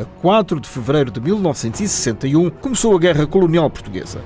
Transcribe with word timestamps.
A 0.00 0.04
4 0.22 0.58
de 0.60 0.66
fevereiro 0.66 1.10
de 1.10 1.20
1961 1.20 2.48
começou 2.48 2.96
a 2.96 2.98
Guerra 2.98 3.26
Colonial 3.26 3.68
Portuguesa. 3.68 4.22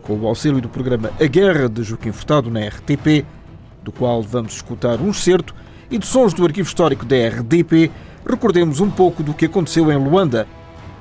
Com 0.00 0.16
o 0.16 0.28
auxílio 0.28 0.60
do 0.60 0.68
programa 0.68 1.10
A 1.20 1.26
Guerra 1.26 1.68
de 1.68 1.82
Joaquim 1.82 2.12
Furtado 2.12 2.48
na 2.48 2.60
RTP, 2.60 3.26
do 3.82 3.90
qual 3.90 4.22
vamos 4.22 4.54
escutar 4.54 5.00
um 5.00 5.10
excerto, 5.10 5.56
e 5.90 5.98
de 5.98 6.06
sons 6.06 6.32
do 6.32 6.44
arquivo 6.44 6.68
histórico 6.68 7.04
da 7.04 7.16
RDP, 7.16 7.90
recordemos 8.24 8.78
um 8.78 8.88
pouco 8.88 9.24
do 9.24 9.34
que 9.34 9.46
aconteceu 9.46 9.90
em 9.90 9.96
Luanda 9.96 10.46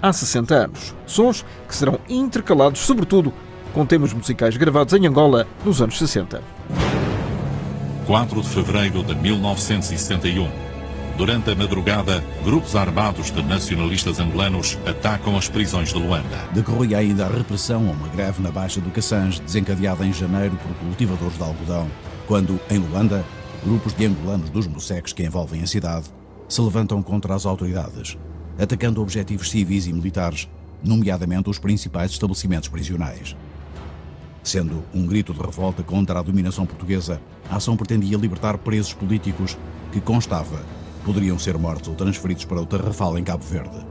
há 0.02 0.12
60 0.12 0.56
anos. 0.56 0.96
Sons 1.06 1.46
que 1.68 1.76
serão 1.76 2.00
intercalados, 2.10 2.82
sobretudo, 2.82 3.32
com 3.72 3.86
temas 3.86 4.12
musicais 4.14 4.58
gravados 4.58 4.96
em 4.96 5.06
Angola 5.06 5.46
nos 5.64 5.80
anos 5.80 6.00
60. 6.00 6.42
4 8.08 8.42
de 8.42 8.50
fevereiro 8.50 9.04
de 9.04 9.14
1961. 9.14 10.71
Durante 11.22 11.52
a 11.52 11.56
madrugada, 11.56 12.24
grupos 12.44 12.76
armados 12.76 13.30
de 13.30 13.44
nacionalistas 13.44 14.20
angolanos 14.20 14.76
atacam 14.88 15.38
as 15.38 15.48
prisões 15.48 15.90
de 15.90 16.00
Luanda. 16.00 16.50
Decorria 16.52 16.98
ainda 16.98 17.28
a 17.28 17.30
repressão 17.30 17.88
a 17.88 17.92
uma 17.92 18.08
greve 18.08 18.42
na 18.42 18.50
Baixa 18.50 18.82
do 18.82 18.90
Cassange, 18.90 19.40
desencadeada 19.40 20.04
em 20.04 20.12
janeiro 20.12 20.58
por 20.58 20.74
cultivadores 20.78 21.38
de 21.38 21.44
algodão, 21.44 21.88
quando, 22.26 22.60
em 22.72 22.80
Luanda, 22.80 23.24
grupos 23.64 23.94
de 23.94 24.08
angolanos 24.08 24.50
dos 24.50 24.66
Moceques 24.66 25.14
que 25.14 25.24
envolvem 25.24 25.62
a 25.62 25.68
cidade 25.68 26.08
se 26.50 26.60
levantam 26.60 27.04
contra 27.04 27.36
as 27.36 27.46
autoridades, 27.46 28.18
atacando 28.60 29.00
objetivos 29.00 29.52
civis 29.52 29.86
e 29.86 29.94
militares, 29.94 30.50
nomeadamente 30.84 31.52
os 31.52 31.60
principais 31.60 32.10
estabelecimentos 32.10 32.68
prisionais. 32.68 33.36
Sendo 34.42 34.84
um 34.92 35.06
grito 35.06 35.36
de 35.36 35.40
revolta 35.40 35.84
contra 35.84 36.18
a 36.18 36.24
dominação 36.24 36.66
portuguesa, 36.66 37.22
a 37.48 37.58
ação 37.58 37.78
pretendia 37.78 38.18
libertar 38.18 38.58
presos 38.58 38.94
políticos 38.94 39.56
que, 39.92 40.02
constava, 40.02 40.81
poderiam 41.04 41.38
ser 41.38 41.58
mortos 41.58 41.90
ou 41.90 41.96
transferidos 41.96 42.46
para 42.46 42.62
o 42.62 42.66
Tarrafal 42.66 43.18
em 43.18 43.24
Cabo 43.24 43.44
Verde. 43.44 43.86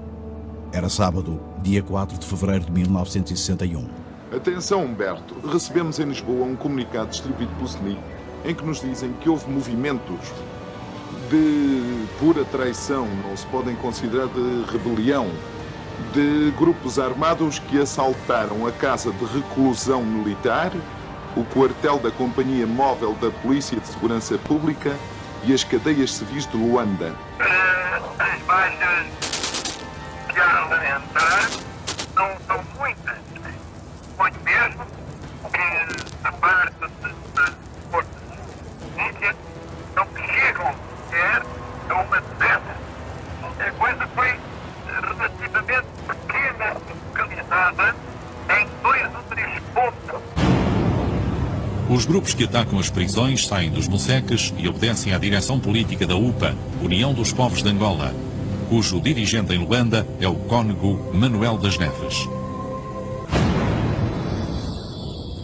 Era 0.72 0.88
sábado, 0.88 1.40
dia 1.62 1.82
4 1.82 2.18
de 2.18 2.26
fevereiro 2.26 2.66
de 2.66 2.72
1961. 2.72 3.88
Atenção, 4.34 4.84
Humberto. 4.84 5.34
Recebemos 5.48 5.98
em 5.98 6.04
Lisboa 6.04 6.46
um 6.46 6.54
comunicado 6.54 7.10
distribuído 7.10 7.52
pelo 7.54 7.66
SNI 7.66 7.98
em 8.44 8.54
que 8.54 8.64
nos 8.64 8.80
dizem 8.80 9.12
que 9.20 9.28
houve 9.28 9.50
movimentos 9.50 10.20
de 11.28 12.06
pura 12.18 12.44
traição, 12.44 13.06
não 13.24 13.36
se 13.36 13.46
podem 13.46 13.74
considerar 13.76 14.26
de 14.28 14.64
rebelião, 14.70 15.28
de 16.12 16.52
grupos 16.58 16.98
armados 16.98 17.58
que 17.58 17.78
assaltaram 17.78 18.66
a 18.66 18.72
casa 18.72 19.12
de 19.12 19.24
reclusão 19.26 20.02
militar, 20.02 20.72
o 21.36 21.44
quartel 21.44 21.98
da 21.98 22.10
Companhia 22.10 22.66
Móvel 22.66 23.14
da 23.20 23.30
Polícia 23.30 23.78
de 23.78 23.86
Segurança 23.86 24.38
Pública 24.38 24.96
e 25.44 25.54
as 25.54 25.64
cadeias 25.64 26.12
civis 26.12 26.46
de 26.46 26.56
Luanda. 26.56 27.14
As 28.18 28.42
baixas 28.42 29.06
que 30.28 30.40
há 30.40 30.64
de 30.66 30.86
entrar 30.86 31.50
não 32.14 32.36
são 32.46 32.64
muitas. 32.78 33.18
Muito 34.18 34.40
mesmo 34.44 34.86
que 35.52 36.26
a 36.26 36.32
parte 36.32 36.74
de 36.78 37.14
forças 37.90 38.10
polícia 38.94 39.36
não 39.96 40.06
chegam 40.34 40.74
sequer 41.08 41.42
a 41.88 41.94
uma 41.94 42.20
dessas. 42.20 42.80
A 43.60 43.70
coisa 43.72 44.06
foi 44.14 44.39
Os 51.90 52.06
grupos 52.06 52.32
que 52.32 52.44
atacam 52.44 52.78
as 52.78 52.88
prisões 52.88 53.48
saem 53.48 53.68
dos 53.68 53.88
Moceques 53.88 54.54
e 54.56 54.68
obedecem 54.68 55.12
à 55.12 55.18
direção 55.18 55.58
política 55.58 56.06
da 56.06 56.14
UPA, 56.14 56.54
União 56.80 57.12
dos 57.12 57.32
Povos 57.32 57.64
de 57.64 57.68
Angola, 57.68 58.14
cujo 58.68 59.00
dirigente 59.00 59.52
em 59.52 59.58
Luanda 59.58 60.06
é 60.20 60.28
o 60.28 60.36
cônego 60.36 61.12
Manuel 61.12 61.58
das 61.58 61.76
Neves. 61.76 62.28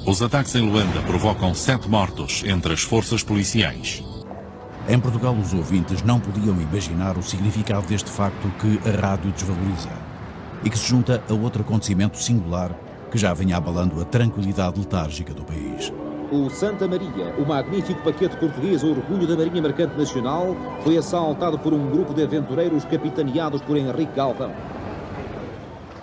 Os 0.07 0.23
ataques 0.23 0.55
em 0.55 0.61
Luanda 0.61 1.01
provocam 1.01 1.53
sete 1.53 1.89
mortos 1.89 2.45
entre 2.47 2.75
as 2.75 2.83
forças 2.83 3.25
policiais. 3.25 4.05
Em 4.89 5.01
Portugal, 5.01 5.35
os 5.35 5.53
ouvintes 5.53 6.01
não 6.05 6.21
podiam 6.21 6.61
imaginar 6.61 7.19
o 7.19 7.25
significado 7.25 7.89
deste 7.89 8.09
facto 8.09 8.49
que 8.61 8.89
a 8.89 9.01
rádio 9.05 9.33
desvaloriza 9.33 9.91
e 10.63 10.71
que 10.71 10.79
se 10.79 10.91
junta 10.91 11.21
a 11.29 11.35
outro 11.35 11.63
acontecimento 11.63 12.17
singular 12.23 12.71
que 13.11 13.19
já 13.19 13.35
vinha 13.35 13.57
abalando 13.57 14.01
a 14.01 14.05
tranquilidade 14.05 14.79
letárgica 14.79 15.35
do 15.35 15.43
país. 15.43 15.93
O 16.31 16.51
Santa 16.51 16.89
Maria, 16.89 17.33
o 17.39 17.47
magnífico 17.47 18.03
paquete 18.03 18.37
português 18.37 18.83
orgulho 18.83 19.29
da 19.29 19.37
Marinha 19.37 19.63
Mercante 19.63 19.97
Nacional, 19.97 20.57
foi 20.81 20.99
assaltado 20.99 21.57
por 21.57 21.73
um 21.73 21.89
grupo 21.89 22.13
de 22.13 22.25
aventureiros 22.25 22.85
capitaneados 22.85 23.63
por 23.63 23.77
Henrique 23.77 24.13
Galvão. 24.17 24.51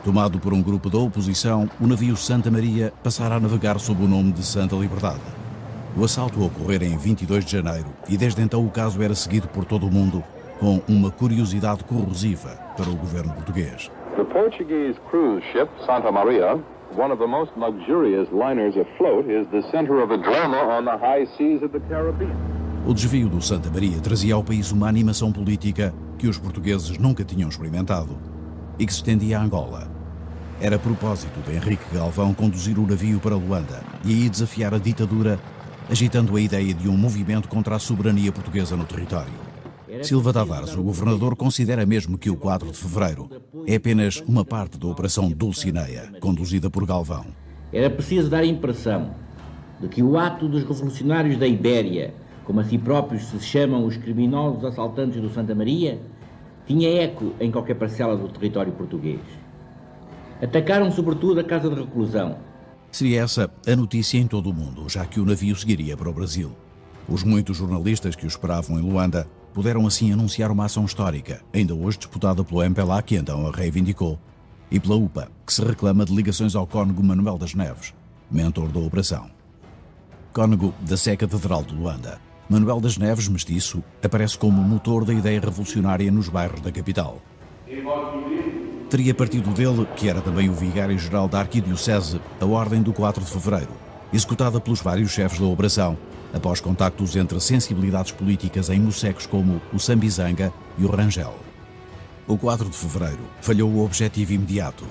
Tomado 0.01 0.39
por 0.39 0.53
um 0.53 0.61
grupo 0.61 0.89
da 0.89 0.97
oposição, 0.97 1.69
o 1.79 1.87
navio 1.87 2.15
Santa 2.15 2.49
Maria 2.49 2.93
passará 3.03 3.35
a 3.35 3.39
navegar 3.39 3.77
sob 3.79 4.01
o 4.01 4.07
nome 4.07 4.31
de 4.31 4.43
Santa 4.43 4.77
Liberdade. 4.77 5.19
O 5.97 6.05
assalto 6.05 6.41
ocorrera 6.41 6.85
em 6.85 6.97
22 6.97 7.43
de 7.43 7.51
janeiro 7.51 7.87
e 8.07 8.15
desde 8.15 8.41
então 8.41 8.65
o 8.65 8.71
caso 8.71 9.03
era 9.03 9.15
seguido 9.15 9.49
por 9.49 9.65
todo 9.65 9.85
o 9.85 9.91
mundo 9.91 10.23
com 10.57 10.81
uma 10.87 11.11
curiosidade 11.11 11.83
corrosiva 11.83 12.49
para 12.77 12.89
o 12.89 12.95
governo 12.95 13.33
português. 13.33 13.91
The 14.15 14.23
Portuguese 14.23 14.97
cruise 15.09 15.43
ship 15.51 15.69
Santa 15.85 16.11
Maria, 16.11 16.57
one 16.91 17.11
of 17.11 17.19
the 17.19 17.27
most 17.27 17.51
luxurious 17.57 18.27
liners 18.31 18.75
afloat, 18.75 19.29
is 19.29 19.47
the 19.51 19.61
center 19.71 20.01
of 20.01 20.11
a 20.11 20.17
drama 20.17 20.57
on 20.57 20.85
the 20.85 20.97
high 20.97 21.25
seas 21.37 21.61
of 21.63 21.71
the 21.71 21.79
Caribbean. 21.89 22.35
O 22.85 22.93
desvio 22.93 23.29
do 23.29 23.41
Santa 23.41 23.69
Maria 23.69 23.99
trazia 24.01 24.35
ao 24.35 24.43
país 24.43 24.71
uma 24.71 24.89
animação 24.89 25.31
política 25.31 25.93
que 26.17 26.27
os 26.27 26.37
portugueses 26.37 26.97
nunca 26.97 27.23
tinham 27.23 27.47
experimentado 27.47 28.17
e 28.77 28.85
que 28.85 28.91
se 28.91 28.99
estendia 28.99 29.39
a 29.39 29.41
Angola. 29.41 29.89
Era 30.59 30.77
propósito 30.77 31.39
de 31.41 31.55
Henrique 31.55 31.93
Galvão 31.93 32.33
conduzir 32.33 32.77
o 32.77 32.87
navio 32.87 33.19
para 33.19 33.35
Luanda 33.35 33.81
e 34.03 34.11
aí 34.11 34.29
desafiar 34.29 34.73
a 34.73 34.77
ditadura, 34.77 35.39
agitando 35.89 36.35
a 36.35 36.41
ideia 36.41 36.73
de 36.73 36.87
um 36.87 36.97
movimento 36.97 37.47
contra 37.47 37.75
a 37.75 37.79
soberania 37.79 38.31
portuguesa 38.31 38.75
no 38.75 38.85
território. 38.85 39.42
Silva 40.01 40.33
Tavares, 40.33 40.75
o 40.75 40.81
governador, 40.81 41.35
considera 41.35 41.85
mesmo 41.85 42.17
que 42.17 42.29
o 42.29 42.35
4 42.35 42.71
de 42.71 42.77
fevereiro 42.77 43.29
é 43.67 43.75
apenas 43.75 44.23
uma 44.27 44.43
parte 44.43 44.77
da 44.77 44.87
Operação 44.87 45.29
Dulcineia, 45.29 46.11
conduzida 46.19 46.69
por 46.69 46.85
Galvão. 46.85 47.25
Era 47.71 47.89
preciso 47.89 48.29
dar 48.29 48.39
a 48.39 48.45
impressão 48.45 49.11
de 49.79 49.87
que 49.87 50.01
o 50.01 50.17
ato 50.17 50.47
dos 50.47 50.63
revolucionários 50.63 51.37
da 51.37 51.47
Ibéria, 51.47 52.13
como 52.43 52.59
a 52.59 52.63
si 52.63 52.77
próprios 52.77 53.23
se 53.25 53.39
chamam 53.39 53.85
os 53.85 53.97
criminosos 53.97 54.63
assaltantes 54.63 55.21
do 55.21 55.29
Santa 55.29 55.53
Maria, 55.53 55.99
tinha 56.65 57.03
eco 57.03 57.33
em 57.39 57.51
qualquer 57.51 57.75
parcela 57.75 58.15
do 58.15 58.29
território 58.29 58.71
português. 58.71 59.19
Atacaram 60.41 60.91
sobretudo 60.91 61.39
a 61.39 61.43
casa 61.43 61.69
de 61.69 61.75
reclusão. 61.75 62.37
Seria 62.91 63.21
essa 63.21 63.49
a 63.65 63.75
notícia 63.75 64.17
em 64.17 64.27
todo 64.27 64.49
o 64.49 64.53
mundo, 64.53 64.87
já 64.87 65.05
que 65.05 65.19
o 65.19 65.25
navio 65.25 65.55
seguiria 65.55 65.97
para 65.97 66.09
o 66.09 66.13
Brasil. 66.13 66.51
Os 67.07 67.23
muitos 67.23 67.57
jornalistas 67.57 68.15
que 68.15 68.25
o 68.25 68.27
esperavam 68.27 68.79
em 68.79 68.81
Luanda 68.81 69.27
puderam 69.53 69.85
assim 69.85 70.11
anunciar 70.11 70.51
uma 70.51 70.65
ação 70.65 70.83
histórica, 70.83 71.41
ainda 71.53 71.75
hoje 71.75 71.99
disputada 71.99 72.43
pelo 72.43 72.63
MPLA, 72.63 73.01
que 73.01 73.15
então 73.15 73.47
a 73.47 73.51
reivindicou, 73.51 74.19
e 74.71 74.79
pela 74.79 74.95
UPA, 74.95 75.29
que 75.45 75.53
se 75.53 75.63
reclama 75.63 76.03
de 76.03 76.15
ligações 76.15 76.55
ao 76.55 76.65
cônego 76.65 77.03
Manuel 77.03 77.37
das 77.37 77.53
Neves, 77.53 77.93
mentor 78.29 78.69
da 78.69 78.79
operação. 78.79 79.29
Cônego 80.33 80.73
da 80.81 80.97
Sé 80.97 81.15
Catedral 81.15 81.63
de 81.63 81.75
Luanda, 81.75 82.19
Manuel 82.49 82.81
das 82.81 82.97
Neves, 82.97 83.27
mestiço, 83.27 83.83
aparece 84.03 84.37
como 84.37 84.61
motor 84.61 85.05
da 85.05 85.13
ideia 85.13 85.39
revolucionária 85.39 86.11
nos 86.11 86.27
bairros 86.27 86.59
da 86.61 86.71
capital. 86.71 87.21
Teria 88.89 89.13
partido 89.13 89.51
dele, 89.51 89.87
que 89.95 90.09
era 90.09 90.21
também 90.21 90.49
o 90.49 90.53
vigário-geral 90.53 91.27
da 91.27 91.39
Arquidiocese, 91.39 92.19
a 92.39 92.45
Ordem 92.45 92.81
do 92.81 92.91
4 92.91 93.23
de 93.23 93.29
Fevereiro, 93.29 93.71
executada 94.11 94.59
pelos 94.59 94.81
vários 94.81 95.11
chefes 95.11 95.39
da 95.39 95.45
operação, 95.45 95.97
após 96.33 96.59
contactos 96.59 97.15
entre 97.15 97.39
sensibilidades 97.39 98.11
políticas 98.11 98.69
em 98.69 98.79
mocecos 98.79 99.25
como 99.25 99.61
o 99.71 99.79
Sambizanga 99.79 100.51
e 100.77 100.83
o 100.83 100.89
Rangel. 100.89 101.35
O 102.27 102.37
4 102.37 102.69
de 102.69 102.75
fevereiro 102.75 103.23
falhou 103.41 103.69
o 103.69 103.85
objetivo 103.85 104.33
imediato. 104.33 104.85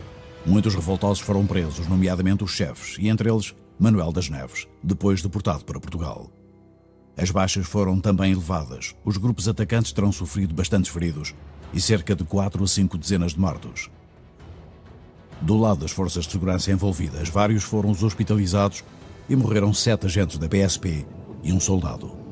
Muitos 0.47 0.75
revoltosos 0.75 1.21
foram 1.21 1.47
presos, 1.47 1.89
nomeadamente 1.89 2.45
os 2.45 2.53
chefes, 2.53 2.97
e 2.99 3.09
entre 3.09 3.31
eles 3.31 3.55
Manuel 3.79 4.13
das 4.13 4.29
Neves, 4.29 4.69
depois 4.83 5.23
deportado 5.23 5.65
para 5.65 5.81
Portugal. 5.81 6.31
As 7.17 7.31
baixas 7.31 7.67
foram 7.67 8.01
também 8.01 8.33
elevadas. 8.33 8.95
Os 9.05 9.17
grupos 9.17 9.49
atacantes 9.49 9.93
terão 9.93 10.13
sofrido 10.13 10.55
bastantes 10.55 10.91
feridos 10.91 11.35
e 11.73 11.81
cerca 11.81 12.15
de 12.15 12.25
4 12.25 12.63
a 12.63 12.67
5 12.67 12.99
dezenas 12.99 13.33
de 13.33 13.41
mortos. 13.41 13.91
Do 15.41 15.57
lado 15.57 15.81
das 15.81 15.91
forças 15.91 16.25
de 16.25 16.33
segurança 16.33 16.71
envolvidas, 16.71 17.29
vários 17.29 17.65
foram 17.65 17.91
os 17.91 18.03
hospitalizados 18.03 18.85
e 19.29 19.35
morreram 19.35 19.73
sete 19.73 20.07
agentes 20.07 20.39
da 20.39 20.49
PSP 20.49 21.05
e 21.43 21.53
um 21.53 21.61
soldado. 21.61 22.23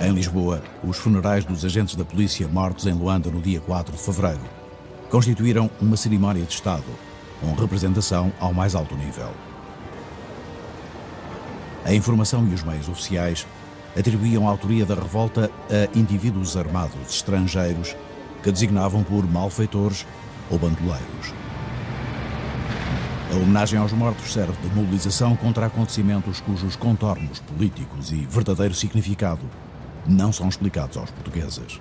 Em 0.00 0.12
Lisboa, 0.12 0.62
os 0.82 0.96
funerais 0.96 1.44
dos 1.44 1.64
agentes 1.64 1.94
da 1.94 2.04
polícia 2.04 2.48
mortos 2.48 2.86
em 2.86 2.92
Luanda 2.92 3.30
no 3.30 3.40
dia 3.40 3.60
4 3.60 3.94
de 3.94 4.02
fevereiro 4.02 4.40
constituíram 5.08 5.70
uma 5.80 5.96
cerimónia 5.96 6.42
de 6.44 6.52
Estado, 6.52 6.84
com 7.40 7.54
representação 7.54 8.32
ao 8.40 8.52
mais 8.52 8.74
alto 8.74 8.96
nível. 8.96 9.30
A 11.84 11.94
informação 11.94 12.48
e 12.48 12.54
os 12.54 12.62
meios 12.62 12.88
oficiais 12.88 13.46
atribuíam 13.96 14.48
a 14.48 14.50
autoria 14.50 14.86
da 14.86 14.94
revolta 14.94 15.50
a 15.68 15.98
indivíduos 15.98 16.56
armados 16.56 17.10
estrangeiros 17.10 17.94
que 18.42 18.50
designavam 18.50 19.04
por 19.04 19.24
malfeitores 19.30 20.06
ou 20.50 20.58
bandoleiros. 20.58 21.41
A 23.32 23.34
homenagem 23.34 23.78
aos 23.78 23.92
mortos 23.92 24.30
serve 24.30 24.52
de 24.60 24.74
mobilização 24.76 25.34
contra 25.34 25.64
acontecimentos 25.64 26.38
cujos 26.42 26.76
contornos 26.76 27.40
políticos 27.40 28.12
e 28.12 28.26
verdadeiro 28.26 28.74
significado 28.74 29.40
não 30.06 30.30
são 30.30 30.50
explicados 30.50 30.98
aos 30.98 31.10
portugueses. 31.10 31.80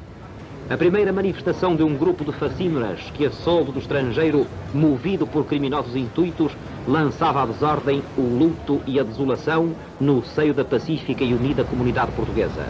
A 0.69 0.77
primeira 0.77 1.12
manifestação 1.12 1.75
de 1.75 1.83
um 1.83 1.98
grupo 1.98 2.24
de 2.24 2.31
facínoras 2.31 3.01
que, 3.15 3.25
a 3.25 3.31
soldo 3.31 3.74
do 3.74 3.80
estrangeiro, 3.80 4.48
movido 4.74 5.27
por 5.27 5.45
criminosos 5.45 5.94
intuitos, 5.94 6.53
lançava 6.88 7.44
à 7.44 7.45
desordem 7.45 8.01
o 8.18 8.21
luto 8.21 8.81
e 8.88 8.98
a 8.98 9.03
desolação 9.03 9.75
no 10.00 10.24
seio 10.24 10.53
da 10.53 10.63
pacífica 10.63 11.21
e 11.21 11.33
unida 11.33 11.65
comunidade 11.65 12.13
portuguesa. 12.13 12.65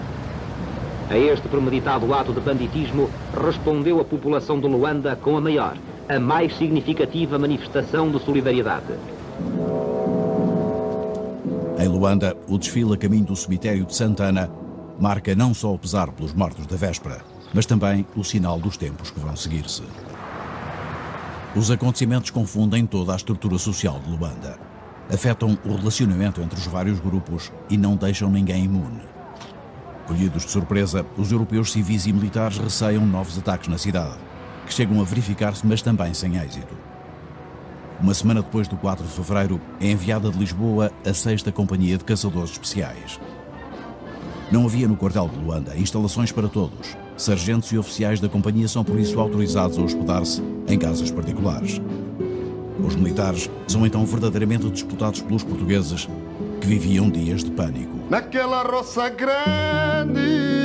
A 1.08 1.18
este 1.18 1.48
premeditado 1.48 2.12
ato 2.16 2.34
de 2.34 2.40
banditismo 2.40 3.12
respondeu 3.46 4.00
a 4.00 4.06
população 4.06 4.60
de 4.60 4.68
Luanda 4.68 5.16
com 5.16 5.38
a 5.38 5.42
maior, 5.42 5.78
a 6.12 6.20
mais 6.20 6.58
significativa 6.58 7.40
manifestação 7.40 8.12
de 8.12 8.20
solidariedade. 8.20 8.94
Em 11.80 11.88
Luanda, 11.88 12.36
o 12.50 12.58
desfile 12.58 12.94
a 12.94 12.98
caminho 12.98 13.24
do 13.24 13.36
cemitério 13.36 13.86
de 13.86 13.96
Santana 13.96 14.52
marca 15.00 15.34
não 15.34 15.54
só 15.54 15.74
o 15.74 15.80
pesar 15.80 16.12
pelos 16.12 16.34
mortos 16.34 16.68
da 16.68 16.76
véspera, 16.76 17.22
mas 17.54 17.66
também 17.66 18.06
o 18.14 18.26
sinal 18.26 18.60
dos 18.60 18.76
tempos 18.76 19.10
que 19.10 19.22
vão 19.22 19.36
seguir-se. 19.38 19.84
Os 21.56 21.72
acontecimentos 21.72 22.30
confundem 22.30 22.86
toda 22.86 23.14
a 23.14 23.16
estrutura 23.16 23.58
social 23.58 24.00
de 24.00 24.12
Luanda. 24.12 24.60
Afetam 25.12 25.58
o 25.66 25.76
relacionamento 25.76 26.42
entre 26.42 26.60
os 26.60 26.68
vários 26.68 27.00
grupos 27.00 27.52
e 27.70 27.78
não 27.78 27.96
deixam 27.96 28.30
ninguém 28.30 28.66
imune. 28.66 29.02
Colhidos 30.08 30.44
de 30.44 30.52
surpresa, 30.52 31.06
os 31.18 31.32
europeus 31.32 31.72
civis 31.72 32.06
e 32.06 32.12
militares 32.12 32.58
receiam 32.58 33.06
novos 33.06 33.38
ataques 33.38 33.70
na 33.70 33.78
cidade, 33.78 34.18
que 34.72 34.76
chegam 34.76 35.02
a 35.02 35.04
verificar-se, 35.04 35.68
mas 35.68 35.82
também 35.82 36.14
sem 36.14 36.38
êxito. 36.38 36.74
Uma 38.00 38.14
semana 38.14 38.42
depois 38.42 38.70
do 38.70 38.78
4 38.78 39.06
de 39.06 39.12
fevereiro, 39.12 39.60
é 39.82 39.92
enviada 39.92 40.32
de 40.32 40.40
Lisboa 40.40 40.90
a 41.06 41.14
6 41.14 41.44
Companhia 41.54 41.98
de 41.98 42.06
Caçadores 42.06 42.52
Especiais. 42.52 43.20
Não 44.50 44.66
havia 44.66 44.88
no 44.88 44.96
quartel 44.96 45.28
de 45.28 45.38
Luanda 45.38 45.76
instalações 45.76 46.32
para 46.32 46.48
todos, 46.48 46.96
Sargentos 47.18 47.70
e 47.74 47.78
oficiais 47.78 48.22
da 48.22 48.30
companhia 48.30 48.68
são 48.68 48.84
por 48.84 48.98
isso 48.98 49.20
autorizados 49.20 49.78
a 49.78 49.82
hospedar-se 49.82 50.42
em 50.68 50.80
casas 50.80 51.12
particulares. 51.12 51.82
Os 52.82 52.96
militares 52.96 53.50
são 53.68 53.86
então 53.86 54.06
verdadeiramente 54.06 54.70
disputados 54.70 55.22
pelos 55.22 55.44
portugueses 55.44 56.08
que 56.62 56.68
viviam 56.68 57.10
dias 57.10 57.44
de 57.44 57.52
pânico. 57.52 58.00
Naquela 58.10 58.64
roça 58.64 59.10
grande 59.10 60.61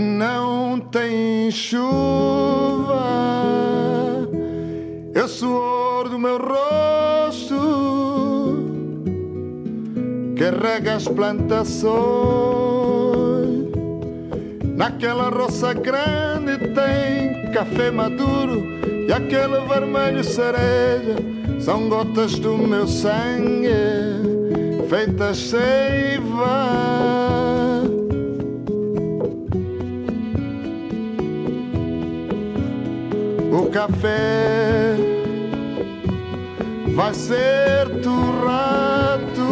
não 0.00 0.80
tem 0.80 1.50
chuva, 1.50 3.02
é 5.14 5.22
o 5.22 5.28
suor 5.28 6.08
do 6.08 6.18
meu 6.18 6.38
rosto 6.38 7.54
que 10.36 10.50
rega 10.50 10.94
as 10.94 11.06
plantações. 11.06 11.92
Naquela 14.76 15.28
roça 15.28 15.74
grande 15.74 16.58
tem 16.74 17.52
café 17.52 17.90
maduro 17.90 18.62
e 19.06 19.12
aquele 19.12 19.60
vermelho 19.68 20.24
cereja 20.24 21.16
são 21.60 21.88
gotas 21.88 22.38
do 22.38 22.56
meu 22.56 22.88
sangue 22.88 23.68
feitas 24.88 25.38
seiva. 25.38 27.51
O 33.52 33.66
café 33.66 34.96
vai 36.94 37.12
ser 37.12 37.86
torrado, 38.00 39.44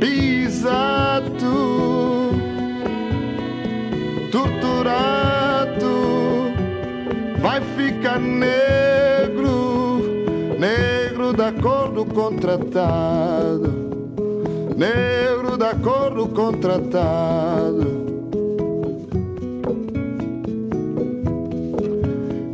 pisado 0.00 1.28
torturado 4.32 5.90
vai 7.42 7.60
ficar 7.76 8.18
negro, 8.18 10.00
negro 10.58 11.34
da 11.34 11.52
cor 11.52 11.92
do 11.92 12.06
contratado, 12.06 13.68
negro 14.74 15.58
da 15.58 15.74
cor 15.74 16.14
do 16.14 16.26
contratado. 16.28 17.87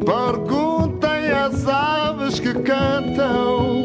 Perguntem 0.04 1.30
às 1.30 1.66
aves 1.66 2.38
que 2.38 2.52
cantam, 2.52 3.84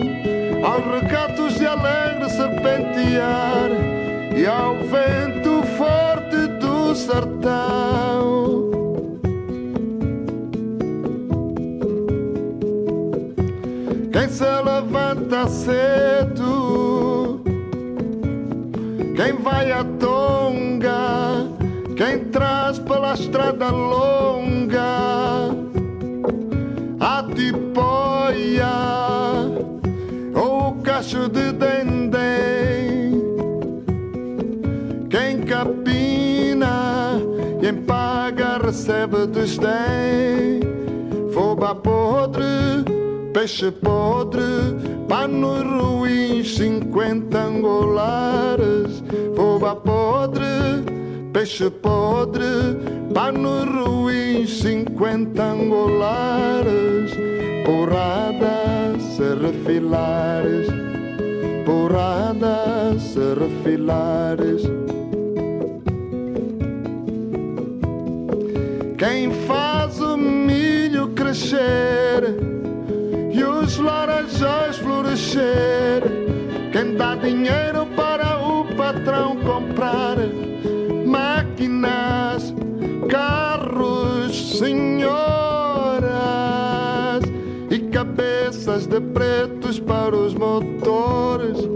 aos 0.63 1.01
recatos 1.01 1.53
de 1.55 1.65
alegre 1.65 2.29
serpentear 2.29 3.69
e 4.35 4.45
ao 4.45 4.75
vento 4.75 5.63
forte 5.77 6.47
do 6.59 6.93
sertão. 6.93 8.69
Quem 14.11 14.27
se 14.27 14.43
levanta 14.43 15.47
cedo, 15.47 17.41
quem 19.15 19.33
vai 19.41 19.71
à 19.71 19.85
tonga, 19.99 21.47
quem 21.95 22.25
traz 22.25 22.77
pela 22.79 23.13
estrada 23.13 23.69
longa 23.69 24.68
cacho 31.09 31.27
de 31.29 31.51
dendém, 31.53 33.11
quem 35.09 35.41
capina 35.41 37.19
e 37.61 37.67
em 37.67 37.81
paga 37.83 38.59
recebe 38.59 39.25
desdém, 39.25 40.59
foba 41.33 41.73
podre 41.73 42.45
peixe 43.33 43.71
podre, 43.71 44.41
panos 45.07 45.63
ruins, 45.63 46.55
cinquenta 46.55 47.43
angolares, 47.43 49.03
foba 49.35 49.75
podre, 49.75 50.43
peixe 51.31 51.69
podre, 51.69 52.43
panos 53.13 53.65
ruins, 53.65 54.49
cinquenta 54.61 55.43
angolares, 55.43 57.11
porrada 57.65 58.59
se 59.19 59.35
refilares, 59.35 60.78
porrada 61.99 62.97
se 62.97 63.19
refilares. 63.33 64.61
Quem 68.97 69.31
faz 69.45 69.99
o 69.99 70.15
milho 70.17 71.09
crescer 71.09 72.23
e 73.33 73.43
os 73.43 73.77
laranjas 73.77 74.77
florescer. 74.77 76.03
Quem 76.71 76.95
dá 76.95 77.15
dinheiro 77.15 77.85
para 77.97 78.39
o 78.39 78.63
patrão 78.75 79.35
comprar 79.37 80.15
máquinas, 81.05 82.53
carros, 83.09 84.57
senhoras 84.59 86.03
e 87.69 87.79
cabeças 87.89 88.87
de 88.87 89.01
pretos 89.01 89.79
para 89.79 90.15
os 90.15 90.33
motores. 90.33 91.68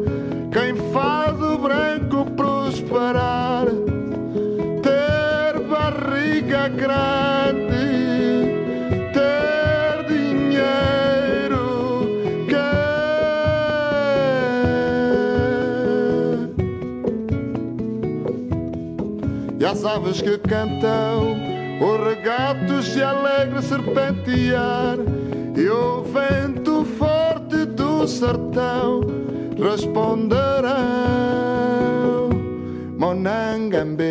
E 19.63 19.65
as 19.65 19.85
aves 19.85 20.21
que 20.21 20.37
cantam, 20.39 21.37
os 21.79 22.05
regatos 22.05 22.87
de 22.87 23.01
alegre 23.01 23.61
serpentear, 23.61 24.97
e 25.55 25.69
o 25.69 26.03
vento 26.03 26.83
forte 26.83 27.63
do 27.67 28.05
sertão 28.05 28.99
responderão: 29.57 30.73
Monangambe, 32.97 34.03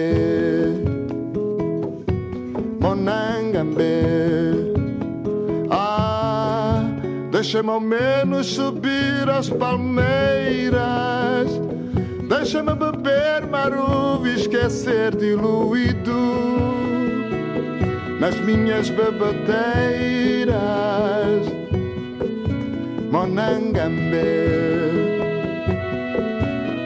Monangambe. 2.80 3.82
Ah, 5.70 6.82
deixa-me 7.30 7.68
ao 7.68 7.78
menos 7.78 8.46
subir 8.46 9.28
as 9.28 9.50
palmeiras. 9.50 10.82
Deixa-me 12.42 12.74
beber 12.74 13.46
maruvo 13.48 14.26
e 14.26 14.34
esquecer 14.34 15.14
diluído 15.14 16.10
nas 18.18 18.34
minhas 18.40 18.90
babadeiras. 18.90 20.56
Monangambe, 23.12 24.26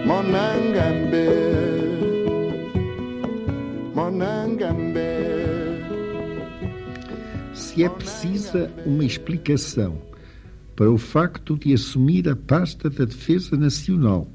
Monangambe, 0.04 1.26
Monangambe. 3.94 5.00
Se 7.54 7.82
é 7.82 7.88
precisa 7.88 8.70
uma 8.84 9.06
explicação 9.06 9.96
para 10.76 10.90
o 10.90 10.98
facto 10.98 11.56
de 11.56 11.72
assumir 11.72 12.28
a 12.28 12.36
pasta 12.36 12.90
da 12.90 13.06
Defesa 13.06 13.56
Nacional, 13.56 14.28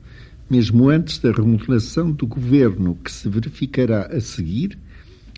mesmo 0.52 0.90
antes 0.90 1.18
da 1.18 1.32
remodelação 1.32 2.12
do 2.12 2.28
governo 2.28 2.98
que 3.02 3.10
se 3.10 3.30
verificará 3.30 4.08
a 4.08 4.20
seguir, 4.20 4.78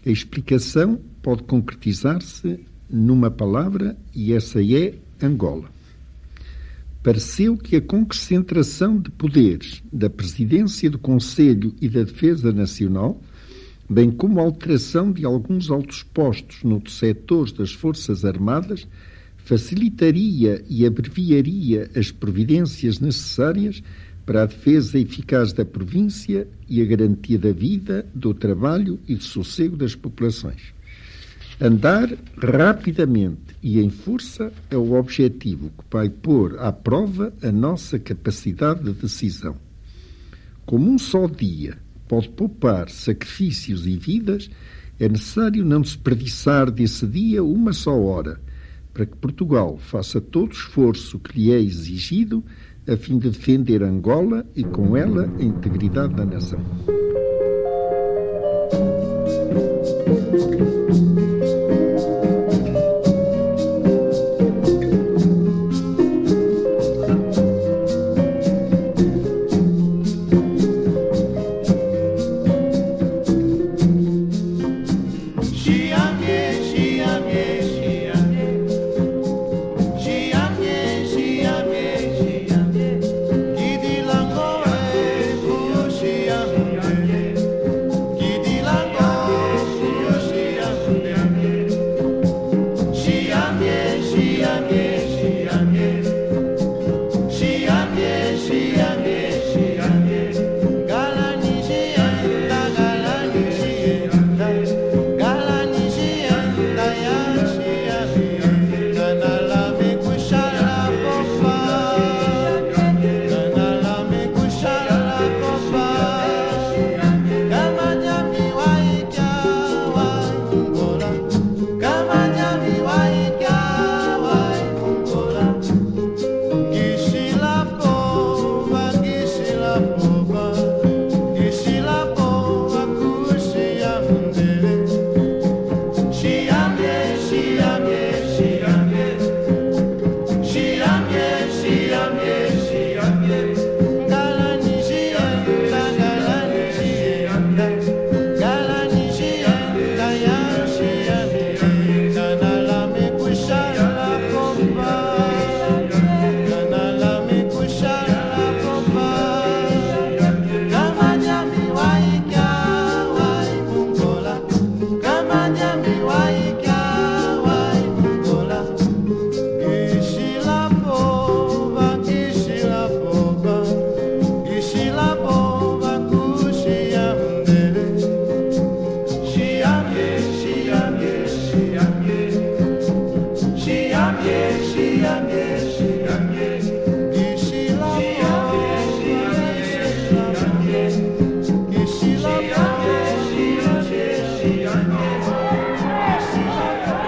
a 0.03 0.09
explicação 0.09 0.99
pode 1.21 1.43
concretizar-se 1.43 2.59
numa 2.89 3.29
palavra 3.29 3.95
e 4.15 4.33
essa 4.33 4.59
é 4.59 4.95
Angola. 5.21 5.69
Pareceu 7.03 7.55
que 7.55 7.75
a 7.75 7.81
concentração 7.81 8.99
de 8.99 9.11
poderes 9.11 9.83
da 9.93 10.09
Presidência 10.09 10.89
do 10.89 10.97
Conselho 10.97 11.75
e 11.79 11.87
da 11.87 12.01
Defesa 12.01 12.51
Nacional, 12.51 13.21
bem 13.87 14.09
como 14.09 14.39
a 14.39 14.43
alteração 14.43 15.11
de 15.11 15.25
alguns 15.25 15.69
altos 15.69 16.01
postos 16.01 16.63
no 16.63 16.81
setor 16.89 17.51
das 17.51 17.71
Forças 17.71 18.25
Armadas, 18.25 18.87
facilitaria 19.37 20.65
e 20.67 20.87
abreviaria 20.87 21.91
as 21.95 22.09
providências 22.09 22.99
necessárias 22.99 23.83
para 24.25 24.43
a 24.43 24.45
defesa 24.45 24.97
eficaz 24.97 25.51
da 25.53 25.65
província 25.65 26.47
e 26.67 26.81
a 26.81 26.85
garantia 26.85 27.37
da 27.37 27.51
vida, 27.51 28.05
do 28.13 28.33
trabalho 28.33 28.99
e 29.07 29.15
do 29.15 29.23
sossego 29.23 29.75
das 29.75 29.95
populações. 29.95 30.73
Andar 31.59 32.09
rapidamente 32.37 33.55
e 33.61 33.79
em 33.79 33.89
força 33.89 34.51
é 34.69 34.77
o 34.77 34.93
objetivo 34.93 35.69
que 35.69 35.83
vai 35.91 36.09
pôr 36.09 36.59
à 36.59 36.71
prova 36.71 37.33
a 37.41 37.51
nossa 37.51 37.99
capacidade 37.99 38.83
de 38.83 38.91
decisão. 38.93 39.55
Como 40.65 40.89
um 40.89 40.97
só 40.97 41.27
dia 41.27 41.77
pode 42.07 42.29
poupar 42.29 42.89
sacrifícios 42.89 43.85
e 43.85 43.95
vidas, 43.95 44.49
é 44.99 45.07
necessário 45.07 45.65
não 45.65 45.81
desperdiçar 45.81 46.71
desse 46.71 47.05
dia 47.05 47.43
uma 47.43 47.73
só 47.73 47.97
hora 47.99 48.39
para 48.93 49.05
que 49.05 49.17
Portugal 49.17 49.77
faça 49.77 50.21
todo 50.21 50.51
o 50.51 50.53
esforço 50.53 51.19
que 51.19 51.39
lhe 51.39 51.51
é 51.51 51.59
exigido 51.59 52.43
a 52.87 52.97
fim 52.97 53.17
de 53.17 53.29
defender 53.29 53.81
Angola 53.81 54.45
e, 54.55 54.63
com 54.63 54.97
ela, 54.97 55.29
a 55.39 55.43
integridade 55.43 56.13
da 56.15 56.25
nação. 56.25 56.59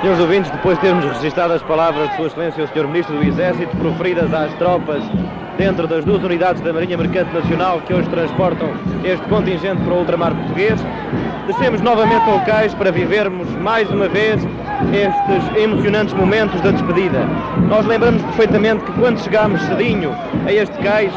Senhores 0.05 0.21
ouvintes, 0.21 0.51
depois 0.51 0.77
de 0.77 0.83
termos 0.83 1.03
registrado 1.03 1.53
as 1.53 1.63
palavras 1.63 2.07
de 2.11 2.15
Sua 2.17 2.27
Excelência 2.27 2.63
o 2.63 2.67
Sr. 2.67 2.87
Ministro 2.87 3.15
do 3.15 3.23
Exército 3.23 3.75
proferidas 3.77 4.31
às 4.35 4.53
tropas 4.53 5.03
dentro 5.57 5.87
das 5.87 6.05
duas 6.05 6.23
unidades 6.23 6.61
da 6.61 6.71
Marinha 6.71 6.95
Mercante 6.95 7.33
Nacional 7.33 7.81
que 7.81 7.91
hoje 7.91 8.07
transportam 8.09 8.69
este 9.03 9.25
contingente 9.25 9.81
para 9.81 9.95
o 9.95 9.97
ultramar 9.97 10.35
português, 10.35 10.79
descemos 11.47 11.81
novamente 11.81 12.29
ao 12.29 12.39
cais 12.41 12.71
para 12.75 12.91
vivermos 12.91 13.49
mais 13.55 13.89
uma 13.89 14.07
vez 14.07 14.47
estes 14.93 15.57
emocionantes 15.57 16.13
momentos 16.13 16.61
da 16.61 16.69
despedida. 16.69 17.25
Nós 17.67 17.83
lembramos 17.87 18.21
perfeitamente 18.21 18.83
que 18.83 18.91
quando 18.99 19.19
chegámos 19.19 19.59
cedinho 19.63 20.11
a 20.45 20.53
este 20.53 20.77
cais, 20.83 21.13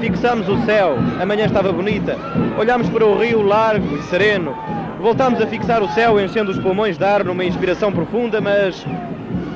fixámos 0.00 0.48
o 0.48 0.64
céu, 0.64 0.96
a 1.20 1.26
manhã 1.26 1.46
estava 1.46 1.72
bonita, 1.72 2.16
olhámos 2.56 2.88
para 2.88 3.04
o 3.04 3.18
rio 3.18 3.42
largo 3.42 3.96
e 3.96 4.02
sereno, 4.02 4.54
Voltámos 5.00 5.40
a 5.40 5.46
fixar 5.46 5.80
o 5.80 5.88
céu, 5.90 6.20
enchendo 6.20 6.50
os 6.50 6.58
pulmões 6.58 6.98
de 6.98 7.04
ar 7.04 7.24
numa 7.24 7.44
inspiração 7.44 7.92
profunda, 7.92 8.40
mas 8.40 8.84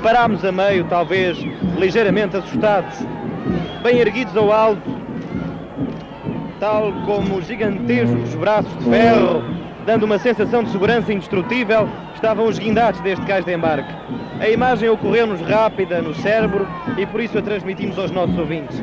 parámos 0.01 0.45
a 0.45 0.53
meio, 0.53 0.85
talvez 0.85 1.37
ligeiramente 1.77 2.37
assustados, 2.37 3.05
bem 3.83 3.99
erguidos 3.99 4.37
ao 4.37 4.53
alto, 4.53 4.89
tal 6.61 6.93
como 7.05 7.43
gigantescos 7.43 8.35
braços 8.37 8.73
de 8.79 8.85
ferro, 8.85 9.43
dando 9.85 10.05
uma 10.05 10.19
sensação 10.19 10.63
de 10.63 10.71
segurança 10.71 11.13
indestrutível, 11.13 11.89
estavam 12.15 12.47
os 12.47 12.57
guindados 12.57 13.01
deste 13.01 13.27
cais 13.27 13.45
de 13.45 13.53
embarque. 13.53 13.93
A 14.41 14.49
imagem 14.49 14.89
ocorreu-nos 14.89 15.41
rápida 15.41 16.01
no 16.01 16.15
cérebro 16.15 16.69
e 16.97 17.05
por 17.05 17.21
isso 17.21 17.37
a 17.37 17.43
transmitimos 17.43 17.99
aos 17.99 18.13
nossos 18.13 18.39
ouvintes. 18.39 18.81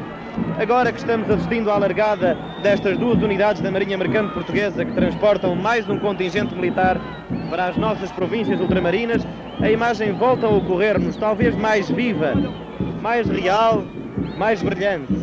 Agora 0.57 0.91
que 0.91 0.99
estamos 0.99 1.29
assistindo 1.29 1.71
à 1.71 1.77
largada 1.77 2.37
destas 2.61 2.97
duas 2.97 3.21
unidades 3.21 3.61
da 3.61 3.71
Marinha 3.71 3.97
Mercante 3.97 4.33
Portuguesa 4.33 4.83
que 4.83 4.93
transportam 4.93 5.55
mais 5.55 5.87
um 5.89 5.97
contingente 5.97 6.53
militar 6.53 6.99
para 7.49 7.67
as 7.67 7.77
nossas 7.77 8.11
províncias 8.11 8.59
ultramarinas, 8.59 9.25
a 9.61 9.71
imagem 9.71 10.11
volta 10.13 10.47
a 10.47 10.49
ocorrer-nos 10.49 11.15
talvez 11.15 11.55
mais 11.55 11.89
viva, 11.89 12.33
mais 13.01 13.27
real, 13.27 13.85
mais 14.37 14.61
brilhante. 14.61 15.13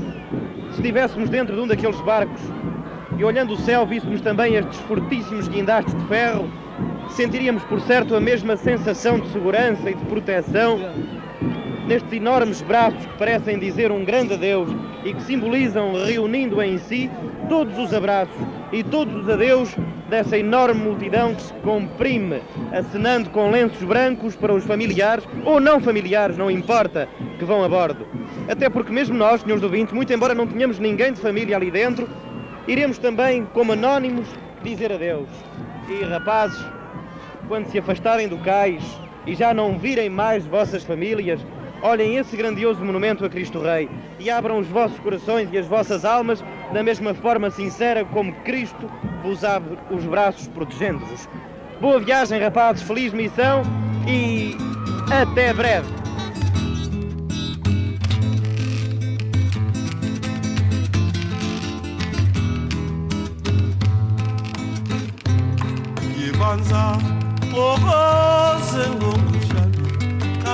Se 0.70 0.76
estivéssemos 0.80 1.28
dentro 1.28 1.54
de 1.54 1.60
um 1.60 1.66
daqueles 1.66 2.00
barcos 2.00 2.40
e 3.18 3.24
olhando 3.24 3.54
o 3.54 3.58
céu 3.58 3.86
víssemos 3.86 4.20
também 4.20 4.54
estes 4.54 4.78
fortíssimos 4.80 5.48
guindastes 5.48 5.94
de 5.94 6.04
ferro, 6.06 6.48
sentiríamos 7.08 7.62
por 7.64 7.80
certo 7.82 8.14
a 8.14 8.20
mesma 8.20 8.56
sensação 8.56 9.18
de 9.18 9.28
segurança 9.28 9.90
e 9.90 9.94
de 9.94 10.04
proteção 10.06 10.78
nestes 11.86 12.12
enormes 12.12 12.60
braços 12.62 13.04
que 13.06 13.18
parecem 13.18 13.58
dizer 13.58 13.90
um 13.92 14.04
grande 14.04 14.34
adeus 14.34 14.68
e 15.04 15.14
que 15.14 15.22
simbolizam, 15.22 15.92
reunindo 16.04 16.60
em 16.60 16.78
si, 16.78 17.10
todos 17.48 17.78
os 17.78 17.94
abraços 17.94 18.34
e 18.72 18.82
todos 18.82 19.14
os 19.14 19.28
adeus 19.28 19.74
dessa 20.08 20.36
enorme 20.36 20.80
multidão 20.80 21.34
que 21.34 21.42
se 21.42 21.52
comprime, 21.54 22.42
acenando 22.72 23.30
com 23.30 23.50
lenços 23.50 23.82
brancos 23.82 24.36
para 24.36 24.52
os 24.52 24.64
familiares, 24.64 25.26
ou 25.44 25.60
não 25.60 25.80
familiares, 25.80 26.36
não 26.36 26.50
importa, 26.50 27.08
que 27.38 27.44
vão 27.44 27.62
a 27.62 27.68
bordo. 27.68 28.06
Até 28.48 28.68
porque 28.68 28.92
mesmo 28.92 29.16
nós, 29.16 29.42
senhores 29.42 29.62
ouvintes, 29.62 29.92
muito 29.92 30.12
embora 30.12 30.34
não 30.34 30.46
tenhamos 30.46 30.78
ninguém 30.78 31.12
de 31.12 31.20
família 31.20 31.56
ali 31.56 31.70
dentro, 31.70 32.08
iremos 32.66 32.98
também, 32.98 33.46
como 33.52 33.72
anónimos, 33.72 34.28
dizer 34.62 34.92
adeus. 34.92 35.28
E 35.88 36.04
rapazes, 36.04 36.64
quando 37.46 37.66
se 37.66 37.78
afastarem 37.78 38.26
do 38.28 38.38
cais 38.38 38.82
e 39.24 39.34
já 39.34 39.54
não 39.54 39.78
virem 39.78 40.08
mais 40.08 40.46
vossas 40.46 40.84
famílias, 40.84 41.40
olhem 41.82 42.16
esse 42.16 42.36
grandioso 42.36 42.84
monumento 42.84 43.24
a 43.24 43.28
Cristo 43.28 43.60
Rei 43.60 43.88
e 44.18 44.30
abram 44.30 44.58
os 44.58 44.66
vossos 44.66 44.98
corações 44.98 45.48
e 45.52 45.58
as 45.58 45.66
vossas 45.66 46.04
almas 46.04 46.42
da 46.72 46.82
mesma 46.82 47.14
forma 47.14 47.50
sincera 47.50 48.04
como 48.04 48.32
Cristo 48.42 48.90
vos 49.22 49.44
abre 49.44 49.78
os 49.90 50.04
braços 50.04 50.48
protegendo-vos. 50.48 51.28
Boa 51.80 52.00
viagem, 52.00 52.40
rapazes, 52.40 52.82
feliz 52.82 53.12
missão 53.12 53.62
e 54.06 54.56
até 55.12 55.52
breve. 55.52 55.88
Ivanza, 66.16 66.98
oh, 67.54 67.76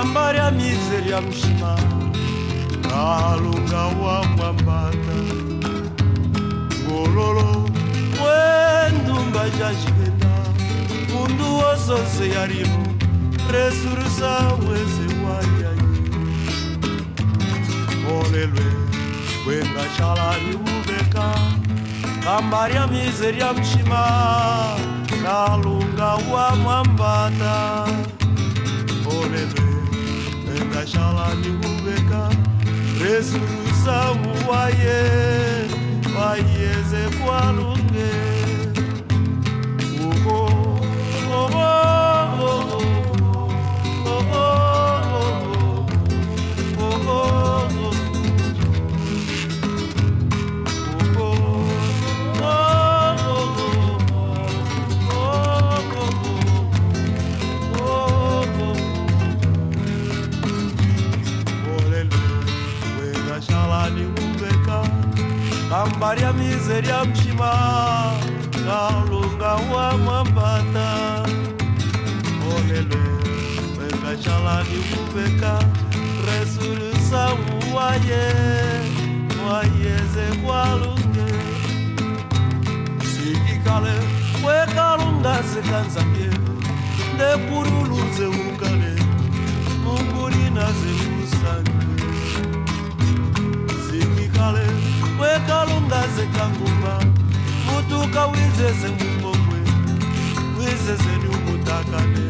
mbari 0.01 0.37
ya 0.37 0.51
mizeri 0.51 1.11
ya 1.11 1.21
mshima 1.21 1.77
kalunga 2.89 3.77
wa 3.77 4.23
mwambata. 4.23 5.17
Ngololo 6.87 7.69
wendumba 8.23 9.49
jashikenda 9.49 10.33
mundu 11.13 11.55
wosose 11.57 12.29
yarimu 12.29 12.87
resurusa 13.51 14.41
mweze 14.65 15.05
wayayi 15.23 15.93
olelwe 18.15 18.65
wengashalani 19.47 20.55
ubeka. 20.55 21.25
Kambari 22.23 22.75
ya 22.75 22.87
mizeri 22.87 23.39
ya 23.39 23.53
mshima 23.53 24.07
kalunga 25.23 26.05
wa 26.33 26.55
mwambata. 26.55 27.85
Olelwe 29.07 29.62
ngashalani 30.93 31.47
ubeka 31.49 32.29
resurusa 33.03 33.97
muwaye 34.21 35.01
wayeze 36.17 37.01
kwalunge 37.19 38.09
mbari 65.85 66.21
ya 66.21 66.33
mizeri 66.33 66.87
ya 66.87 67.05
mshima 67.05 67.51
kalunga 68.65 69.47
wa 69.75 69.97
mwambata 69.97 71.23
olelwe 72.55 73.03
wekashalani 73.79 74.77
kubeka 74.77 75.59
resurusa 76.25 77.29
muwaye 77.35 78.23
wayeze 79.49 80.37
kwalunge 80.45 81.33
sikikale 83.01 83.93
wekalunga 84.47 85.41
zekanzambye 85.53 86.29
ndepuruluze 87.15 88.25
ukale. 88.25 88.93
Mungurinaze 89.83 90.91
usange 91.23 91.92
sikikale 94.33 94.65
wekalungaze 95.21 96.25
kangumba 96.37 96.99
mutuka 97.65 98.25
wizeze 98.25 98.87
mungomwe 98.87 99.59
wizezeni 100.59 101.27
umutakane 101.35 102.25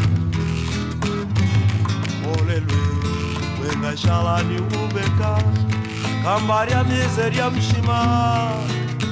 olelwe 2.33 2.81
wengashalani 3.61 4.57
ubeka 4.59 5.37
kambari 6.23 6.71
ya 6.71 6.83
mizeri 6.83 7.37
ya 7.37 7.49
mshima 7.49 8.51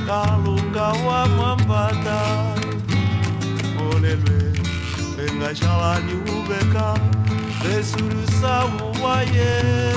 kalunga 0.07 0.81
wa 0.83 1.27
mwambata 1.27 2.21
olelwe 3.91 4.53
wengashalani 5.17 6.13
ubeka 6.13 6.97
resurusa 7.69 8.63
muwaye 8.67 9.90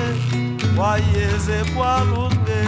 wayeze 0.78 1.64
kwalunge 1.74 2.60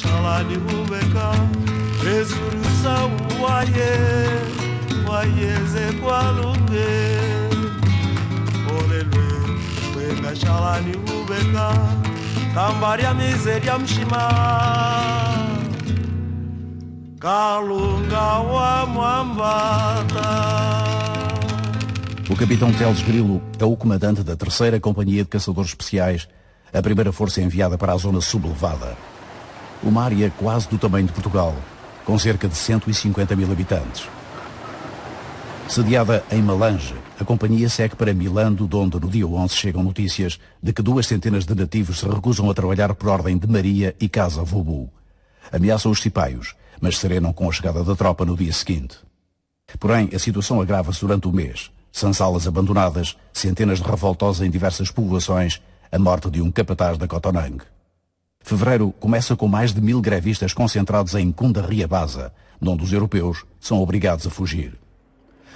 Shalani 0.00 0.56
mizeri 13.40 13.66
ya 13.66 13.78
mshima 13.78 14.32
kalunga 17.18 18.20
wa 18.20 18.86
mwambata 18.86 20.50
O 22.30 22.36
capitão 22.36 22.72
Teles 22.72 23.02
Grilo 23.02 23.42
é 23.58 23.64
o 23.64 23.76
comandante 23.76 24.22
da 24.22 24.36
terceira 24.36 24.78
Companhia 24.78 25.24
de 25.24 25.28
Caçadores 25.28 25.70
Especiais, 25.70 26.28
a 26.72 26.80
primeira 26.80 27.12
força 27.12 27.42
enviada 27.42 27.76
para 27.76 27.92
a 27.92 27.96
zona 27.96 28.20
sublevada. 28.20 28.96
Uma 29.82 30.04
área 30.04 30.30
quase 30.38 30.68
do 30.68 30.78
tamanho 30.78 31.08
de 31.08 31.12
Portugal, 31.12 31.56
com 32.04 32.18
cerca 32.18 32.48
de 32.48 32.56
150 32.56 33.36
mil 33.36 33.50
habitantes. 33.50 34.08
Sediada 35.68 36.24
em 36.32 36.42
Malange, 36.42 36.96
a 37.20 37.24
companhia 37.24 37.68
segue 37.68 37.94
para 37.94 38.12
Milando, 38.12 38.66
de 38.66 38.74
onde 38.74 38.98
no 38.98 39.08
dia 39.08 39.26
11 39.26 39.54
chegam 39.54 39.84
notícias 39.84 40.40
de 40.60 40.72
que 40.72 40.82
duas 40.82 41.06
centenas 41.06 41.44
de 41.44 41.54
nativos 41.54 42.00
se 42.00 42.08
recusam 42.08 42.50
a 42.50 42.54
trabalhar 42.54 42.92
por 42.94 43.08
ordem 43.08 43.38
de 43.38 43.46
Maria 43.46 43.94
e 44.00 44.08
Casa 44.08 44.42
Vobu. 44.42 44.90
Ameaçam 45.52 45.92
os 45.92 46.00
cipaios, 46.00 46.56
mas 46.80 46.98
serenam 46.98 47.32
com 47.32 47.48
a 47.48 47.52
chegada 47.52 47.84
da 47.84 47.94
tropa 47.94 48.24
no 48.24 48.36
dia 48.36 48.52
seguinte. 48.52 48.98
Porém, 49.78 50.08
a 50.12 50.18
situação 50.18 50.60
agrava-se 50.60 51.00
durante 51.00 51.28
o 51.28 51.32
mês. 51.32 51.70
Sansalas 51.92 52.46
abandonadas, 52.46 53.16
centenas 53.32 53.80
de 53.80 53.88
revoltosos 53.88 54.42
em 54.42 54.50
diversas 54.50 54.90
povoações, 54.90 55.60
a 55.92 55.98
morte 55.98 56.30
de 56.30 56.40
um 56.40 56.50
capataz 56.50 56.98
da 56.98 57.06
Cotonang. 57.06 57.58
Fevereiro 58.42 58.92
começa 58.98 59.36
com 59.36 59.46
mais 59.46 59.72
de 59.72 59.80
mil 59.80 60.00
grevistas 60.00 60.52
concentrados 60.52 61.14
em 61.14 61.30
Kundaria 61.30 61.86
Baza, 61.86 62.32
onde 62.60 62.84
os 62.84 62.92
europeus 62.92 63.44
são 63.60 63.80
obrigados 63.80 64.26
a 64.26 64.30
fugir. 64.30 64.78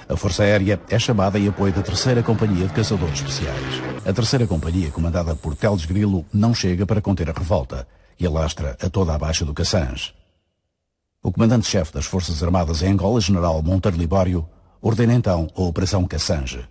A 0.08 0.16
Força 0.16 0.42
Aérea 0.42 0.80
é 0.88 0.98
chamada 0.98 1.38
em 1.38 1.48
apoio 1.48 1.72
da 1.72 1.82
Terceira 1.82 2.22
Companhia 2.22 2.66
de 2.66 2.74
Caçadores 2.74 3.14
Especiais. 3.14 3.82
A 4.04 4.12
Terceira 4.12 4.46
Companhia, 4.46 4.90
comandada 4.90 5.34
por 5.34 5.56
Teles 5.56 5.86
Grilo, 5.86 6.26
não 6.32 6.54
chega 6.54 6.84
para 6.84 7.00
conter 7.00 7.28
a 7.30 7.32
revolta 7.32 7.88
e 8.20 8.26
alastra 8.26 8.76
a 8.80 8.90
toda 8.90 9.14
a 9.14 9.18
baixa 9.18 9.44
do 9.44 9.54
Cassange. 9.54 10.14
O 11.22 11.32
comandante-chefe 11.32 11.92
das 11.92 12.04
Forças 12.04 12.42
Armadas 12.42 12.82
em 12.82 12.92
Angola, 12.92 13.18
General 13.18 13.62
Monteiro 13.62 13.96
Libório, 13.96 14.46
ordena 14.82 15.14
então 15.14 15.48
a 15.56 15.62
Operação 15.62 16.06
Cassange. 16.06 16.68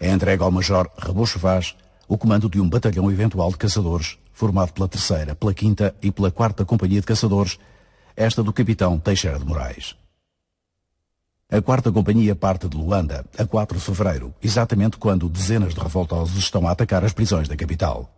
É 0.00 0.10
entregue 0.10 0.42
ao 0.42 0.50
Major 0.50 0.90
Rebocho 0.96 1.38
Vaz 1.38 1.76
o 2.08 2.16
comando 2.16 2.48
de 2.48 2.58
um 2.58 2.68
batalhão 2.68 3.10
eventual 3.10 3.50
de 3.50 3.58
caçadores, 3.58 4.18
formado 4.40 4.72
pela 4.72 4.88
terceira, 4.88 5.34
pela 5.34 5.52
quinta 5.52 5.94
e 6.00 6.10
pela 6.10 6.30
quarta 6.30 6.64
companhia 6.64 7.02
de 7.02 7.06
caçadores, 7.06 7.58
esta 8.16 8.42
do 8.42 8.54
capitão 8.54 8.98
Teixeira 8.98 9.38
de 9.38 9.44
Moraes. 9.44 9.94
A 11.52 11.60
quarta 11.60 11.92
companhia 11.92 12.34
parte 12.34 12.66
de 12.66 12.74
Luanda 12.74 13.26
a 13.36 13.44
4 13.44 13.76
de 13.76 13.84
fevereiro, 13.84 14.34
exatamente 14.42 14.96
quando 14.96 15.28
dezenas 15.28 15.74
de 15.74 15.80
revoltosos 15.80 16.38
estão 16.38 16.66
a 16.66 16.70
atacar 16.70 17.04
as 17.04 17.12
prisões 17.12 17.48
da 17.48 17.56
capital. 17.56 18.10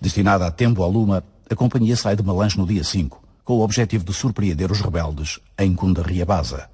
Destinada 0.00 0.46
a 0.46 0.50
tempo 0.50 0.82
à 0.82 0.86
Luma, 0.86 1.22
a 1.50 1.54
companhia 1.54 1.94
sai 1.94 2.16
de 2.16 2.22
Malange 2.22 2.56
no 2.56 2.66
dia 2.66 2.82
5, 2.82 3.22
com 3.44 3.58
o 3.58 3.60
objetivo 3.60 4.02
de 4.02 4.14
surpreender 4.14 4.72
os 4.72 4.80
rebeldes 4.80 5.40
em 5.58 5.74
Kundarriabaza. 5.74 6.70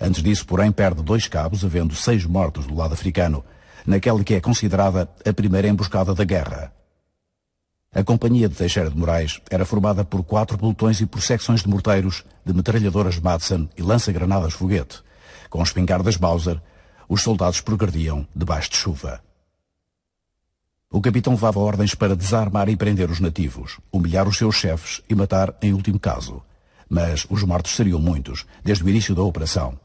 Antes 0.00 0.20
disso, 0.20 0.44
porém, 0.46 0.72
perde 0.72 1.00
dois 1.00 1.28
cabos, 1.28 1.64
havendo 1.64 1.94
seis 1.94 2.24
mortos 2.24 2.66
do 2.66 2.74
lado 2.74 2.94
africano, 2.94 3.44
naquela 3.86 4.24
que 4.24 4.34
é 4.34 4.40
considerada 4.40 5.08
a 5.24 5.32
primeira 5.32 5.68
emboscada 5.68 6.12
da 6.12 6.24
guerra. 6.24 6.72
A 7.94 8.02
companhia 8.02 8.48
de 8.48 8.56
Teixeira 8.56 8.90
de 8.90 8.96
Moraes 8.96 9.40
era 9.48 9.64
formada 9.64 10.04
por 10.04 10.24
quatro 10.24 10.58
pelotões 10.58 11.00
e 11.00 11.06
por 11.06 11.22
secções 11.22 11.62
de 11.62 11.68
morteiros, 11.68 12.24
de 12.44 12.52
metralhadoras 12.52 13.20
Madsen 13.20 13.70
e 13.76 13.82
lança-granadas 13.82 14.52
foguete. 14.52 15.00
Com 15.48 15.62
espingardas 15.62 16.18
Mauser, 16.18 16.60
os 17.08 17.22
soldados 17.22 17.60
progrediam 17.60 18.26
debaixo 18.34 18.70
de 18.70 18.78
chuva. 18.78 19.22
O 20.90 21.00
capitão 21.00 21.34
levava 21.34 21.60
ordens 21.60 21.94
para 21.94 22.16
desarmar 22.16 22.68
e 22.68 22.76
prender 22.76 23.08
os 23.10 23.20
nativos, 23.20 23.78
humilhar 23.92 24.26
os 24.26 24.38
seus 24.38 24.56
chefes 24.56 25.00
e 25.08 25.14
matar 25.14 25.54
em 25.62 25.72
último 25.72 26.00
caso. 26.00 26.42
Mas 26.88 27.24
os 27.30 27.44
mortos 27.44 27.76
seriam 27.76 28.00
muitos, 28.00 28.44
desde 28.64 28.82
o 28.82 28.88
início 28.88 29.14
da 29.14 29.22
operação. 29.22 29.78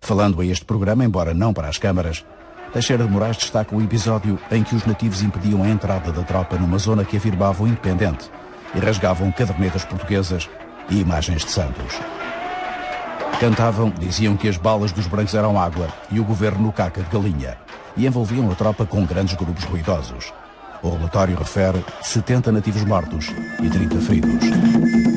Falando 0.00 0.40
a 0.40 0.46
este 0.46 0.64
programa, 0.64 1.04
embora 1.04 1.34
não 1.34 1.52
para 1.52 1.68
as 1.68 1.76
câmaras, 1.76 2.24
Teixeira 2.72 3.04
de 3.04 3.10
Moraes 3.10 3.36
destaca 3.36 3.74
o 3.74 3.82
episódio 3.82 4.38
em 4.50 4.62
que 4.62 4.76
os 4.76 4.86
nativos 4.86 5.22
impediam 5.22 5.62
a 5.62 5.68
entrada 5.68 6.12
da 6.12 6.22
tropa 6.22 6.56
numa 6.56 6.78
zona 6.78 7.04
que 7.04 7.16
afirmavam 7.16 7.66
independente 7.66 8.30
e 8.74 8.78
rasgavam 8.78 9.32
cadernetas 9.32 9.84
portuguesas 9.84 10.48
e 10.88 11.00
imagens 11.00 11.44
de 11.44 11.50
santos. 11.50 11.98
Cantavam, 13.40 13.90
diziam 13.90 14.36
que 14.36 14.48
as 14.48 14.56
balas 14.56 14.92
dos 14.92 15.08
brancos 15.08 15.34
eram 15.34 15.60
água 15.60 15.88
e 16.12 16.20
o 16.20 16.24
governo 16.24 16.70
caca 16.70 17.02
de 17.02 17.10
galinha, 17.10 17.58
e 17.96 18.06
envolviam 18.06 18.48
a 18.50 18.54
tropa 18.54 18.86
com 18.86 19.04
grandes 19.04 19.34
grupos 19.34 19.64
ruidosos. 19.64 20.32
O 20.80 20.90
relatório 20.90 21.36
refere 21.36 21.84
70 22.02 22.52
nativos 22.52 22.84
mortos 22.84 23.26
e 23.60 23.68
30 23.68 24.00
feridos. 24.00 25.09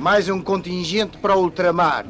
Mais 0.00 0.30
um 0.30 0.40
contingente 0.40 1.18
para 1.18 1.36
o 1.36 1.42
ultramar. 1.42 2.06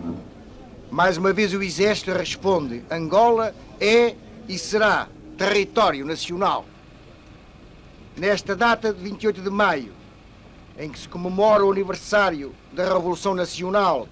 Mais 0.92 1.16
uma 1.16 1.33
vez 1.33 1.53
o 1.53 1.61
Exército 1.61 2.12
responde: 2.12 2.85
Angola 2.88 3.53
é 3.81 4.14
e 4.48 4.57
será 4.57 5.09
território 5.37 6.07
nacional. 6.07 6.64
Nesta 8.16 8.55
data 8.55 8.92
de 8.92 9.03
28 9.03 9.42
de 9.42 9.50
maio, 9.50 9.92
em 10.79 10.88
que 10.88 11.00
se 11.00 11.09
comemora 11.09 11.64
o 11.64 11.72
aniversário 11.72 12.55
da 12.72 12.85
Revolução 12.85 13.35
Nacional, 13.35 14.07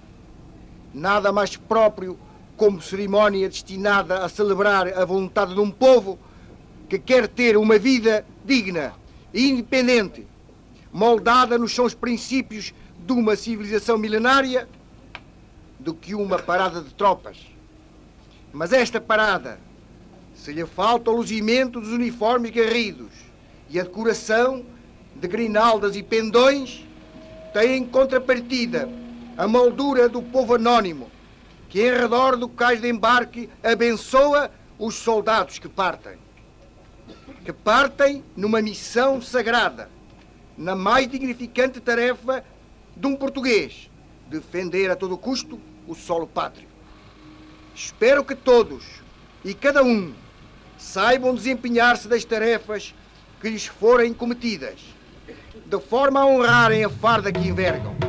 nada 0.93 1.31
mais 1.31 1.57
próprio 1.57 2.19
como 2.57 2.83
cerimónia 2.83 3.49
destinada 3.49 4.25
a 4.25 4.29
celebrar 4.29 4.89
a 4.89 5.05
vontade 5.05 5.55
de 5.55 5.61
um 5.61 5.71
povo 5.71 6.19
que 6.89 6.99
quer 6.99 7.29
ter 7.29 7.57
uma 7.57 7.79
vida 7.79 8.27
digna 8.45 8.93
e 9.33 9.49
independente, 9.49 10.27
moldada 10.93 11.57
nos 11.57 11.73
sons 11.73 11.95
princípios 11.95 12.75
de 13.15 13.21
uma 13.21 13.37
civilização 13.37 13.97
milenária 13.97 14.69
do 15.79 15.95
que 15.95 16.15
uma 16.15 16.39
parada 16.39 16.83
de 16.83 16.93
tropas. 16.93 17.39
Mas 18.53 18.73
esta 18.73 19.01
parada, 19.01 19.59
se 20.35 20.53
lhe 20.53 20.67
falta 20.67 21.11
o 21.11 21.17
luzimento 21.17 21.81
dos 21.81 21.91
uniformes 21.91 22.51
garridos 22.51 23.13
e 23.71 23.81
a 23.81 23.83
decoração 23.83 24.65
de 25.17 25.27
grinaldas 25.27 25.97
e 25.97 26.03
pendões, 26.03 26.87
tem 27.55 27.79
em 27.79 27.87
contrapartida 27.87 28.89
a 29.39 29.49
moldura 29.49 30.09
do 30.09 30.21
povo 30.21 30.57
anónimo, 30.57 31.11
que 31.71 31.81
em 31.81 31.91
redor 31.91 32.37
do 32.37 32.49
cais 32.49 32.81
de 32.81 32.91
embarque 32.91 33.49
abençoa 33.63 34.51
os 34.79 34.97
soldados 34.97 35.59
que 35.59 35.69
partem. 35.69 36.19
Que 37.45 37.53
partem 37.55 38.23
numa 38.37 38.61
missão 38.61 39.23
sagrada, 39.23 39.89
na 40.59 40.75
mais 40.75 41.09
dignificante 41.09 41.81
tarefa 41.81 42.45
de 42.99 43.07
um 43.07 43.15
português 43.15 43.89
defender 44.29 44.91
a 44.91 44.97
todo 44.97 45.17
custo 45.17 45.61
o 45.87 45.95
solo 45.95 46.27
pátrio. 46.27 46.69
Espero 47.75 48.25
que 48.25 48.35
todos 48.35 48.85
e 49.45 49.55
cada 49.55 49.83
um 49.83 50.13
saibam 50.77 51.35
desempenhar-se 51.35 52.09
das 52.09 52.25
tarefas 52.25 52.95
que 53.41 53.49
lhes 53.49 53.67
forem 53.67 54.13
cometidas, 54.13 54.81
de 55.65 55.81
forma 55.81 56.21
a 56.21 56.27
honrarem 56.27 56.85
a 56.85 56.91
farda 56.91 57.31
que 57.31 57.47
envergam. 57.47 58.08